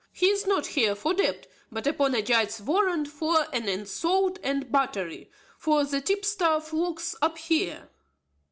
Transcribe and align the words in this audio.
He 0.11 0.29
is 0.29 0.47
not 0.47 0.65
here 0.65 0.95
for 0.95 1.13
debt, 1.13 1.45
but 1.71 1.85
upon 1.85 2.15
a 2.15 2.23
judge's 2.23 2.59
warrant 2.59 3.07
for 3.07 3.45
an 3.53 3.69
assault 3.69 4.39
and 4.41 4.71
battery; 4.71 5.29
for 5.59 5.83
the 5.83 6.01
tipstaff 6.01 6.73
locks 6.73 7.13
up 7.21 7.37
here." 7.37 7.87